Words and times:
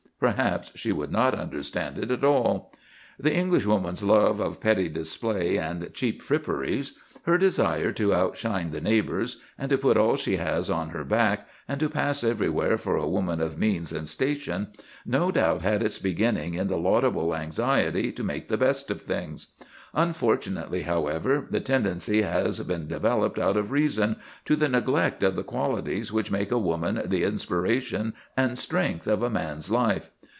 Perhaps 0.21 0.73
she 0.75 0.91
would 0.91 1.11
not 1.11 1.33
understand 1.33 1.97
it 1.97 2.11
at 2.11 2.23
all. 2.23 2.71
The 3.19 3.33
Englishwoman's 3.33 4.03
love 4.03 4.39
of 4.39 4.61
petty 4.61 4.87
display 4.87 5.57
and 5.57 5.91
cheap 5.95 6.21
fripperies, 6.21 6.91
her 7.23 7.39
desire 7.39 7.91
to 7.93 8.13
outshine 8.13 8.69
the 8.69 8.81
neighbours 8.81 9.37
and 9.57 9.67
to 9.71 9.79
put 9.79 9.97
all 9.97 10.15
she 10.17 10.37
has 10.37 10.69
on 10.69 10.89
her 10.89 11.03
back, 11.03 11.47
and 11.67 11.79
to 11.79 11.89
pass 11.89 12.23
everywhere 12.23 12.77
for 12.77 12.97
a 12.97 13.09
woman 13.09 13.41
of 13.41 13.57
means 13.57 13.91
and 13.91 14.07
station, 14.07 14.67
no 15.07 15.31
doubt 15.31 15.63
had 15.63 15.81
its 15.81 15.97
beginning 15.97 16.53
in 16.53 16.69
a 16.69 16.77
laudable 16.77 17.35
anxiety 17.35 18.11
to 18.11 18.23
make 18.23 18.47
the 18.47 18.57
best 18.57 18.91
of 18.91 19.01
things. 19.01 19.55
Unfortunately, 19.93 20.83
however, 20.83 21.47
the 21.51 21.59
tendency 21.59 22.21
has 22.21 22.59
been 22.59 22.87
developed 22.87 23.37
out 23.37 23.57
of 23.57 23.71
reason, 23.71 24.15
to 24.45 24.55
the 24.55 24.69
neglect 24.69 25.21
of 25.21 25.35
the 25.35 25.43
qualities 25.43 26.13
which 26.13 26.31
make 26.31 26.49
a 26.49 26.57
woman 26.57 27.01
the 27.07 27.23
inspiration 27.25 28.13
and 28.37 28.57
strength 28.57 29.05
of 29.05 29.21
a 29.21 29.29
man's 29.29 29.69
life. 29.69 30.09